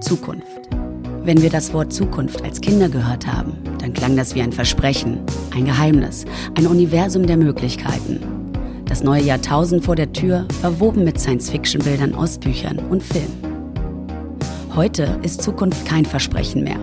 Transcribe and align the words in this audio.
Zukunft. 0.00 0.68
Wenn 1.22 1.42
wir 1.42 1.50
das 1.50 1.72
Wort 1.74 1.92
Zukunft 1.92 2.42
als 2.42 2.60
Kinder 2.60 2.88
gehört 2.88 3.26
haben, 3.26 3.52
dann 3.78 3.92
klang 3.92 4.16
das 4.16 4.34
wie 4.34 4.40
ein 4.40 4.52
Versprechen, 4.52 5.20
ein 5.54 5.66
Geheimnis, 5.66 6.24
ein 6.56 6.66
Universum 6.66 7.26
der 7.26 7.36
Möglichkeiten. 7.36 8.20
Das 8.86 9.02
neue 9.02 9.22
Jahrtausend 9.22 9.84
vor 9.84 9.96
der 9.96 10.12
Tür, 10.12 10.46
verwoben 10.60 11.04
mit 11.04 11.20
Science-Fiction-Bildern 11.20 12.14
aus 12.14 12.38
Büchern 12.38 12.78
und 12.78 13.02
Filmen. 13.02 14.38
Heute 14.74 15.18
ist 15.22 15.42
Zukunft 15.42 15.84
kein 15.86 16.06
Versprechen 16.06 16.64
mehr. 16.64 16.78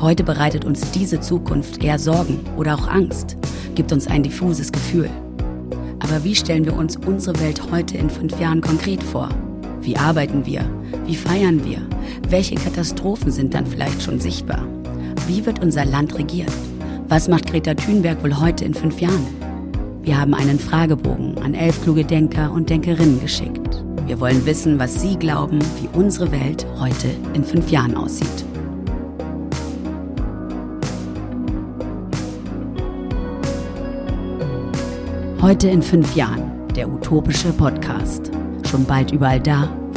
Heute 0.00 0.24
bereitet 0.24 0.64
uns 0.64 0.90
diese 0.90 1.20
Zukunft 1.20 1.82
eher 1.84 1.98
Sorgen 1.98 2.40
oder 2.56 2.74
auch 2.74 2.88
Angst, 2.88 3.36
gibt 3.74 3.92
uns 3.92 4.08
ein 4.08 4.22
diffuses 4.22 4.72
Gefühl. 4.72 5.08
Aber 6.00 6.24
wie 6.24 6.34
stellen 6.34 6.64
wir 6.64 6.74
uns 6.74 6.96
unsere 6.96 7.38
Welt 7.40 7.70
heute 7.70 7.96
in 7.96 8.10
fünf 8.10 8.38
Jahren 8.40 8.60
konkret 8.60 9.02
vor? 9.02 9.28
Wie 9.82 9.96
arbeiten 9.96 10.44
wir? 10.44 10.62
Wie 11.06 11.16
feiern 11.16 11.64
wir? 11.64 11.78
Welche 12.28 12.54
Katastrophen 12.54 13.32
sind 13.32 13.54
dann 13.54 13.66
vielleicht 13.66 14.02
schon 14.02 14.20
sichtbar? 14.20 14.66
Wie 15.26 15.44
wird 15.46 15.62
unser 15.62 15.84
Land 15.86 16.18
regiert? 16.18 16.52
Was 17.08 17.28
macht 17.28 17.50
Greta 17.50 17.74
Thunberg 17.74 18.22
wohl 18.22 18.38
heute 18.38 18.64
in 18.64 18.74
fünf 18.74 19.00
Jahren? 19.00 19.26
Wir 20.02 20.20
haben 20.20 20.34
einen 20.34 20.58
Fragebogen 20.58 21.38
an 21.38 21.54
elf 21.54 21.82
kluge 21.82 22.04
Denker 22.04 22.52
und 22.52 22.68
Denkerinnen 22.68 23.20
geschickt. 23.20 23.82
Wir 24.06 24.20
wollen 24.20 24.44
wissen, 24.44 24.78
was 24.78 25.00
Sie 25.00 25.16
glauben, 25.16 25.60
wie 25.80 25.88
unsere 25.96 26.30
Welt 26.30 26.66
heute 26.78 27.08
in 27.32 27.44
fünf 27.44 27.70
Jahren 27.70 27.96
aussieht. 27.96 28.44
Heute 35.40 35.68
in 35.68 35.80
fünf 35.80 36.14
Jahren, 36.14 36.68
der 36.76 36.88
utopische 36.88 37.50
Podcast. 37.52 38.30
Schon 38.70 38.84
bald 38.84 39.10
überall 39.10 39.40
da, 39.40 39.68